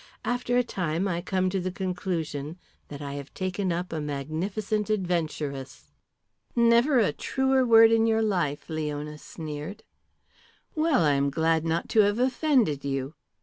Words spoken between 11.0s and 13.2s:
I am glad not to have offended you.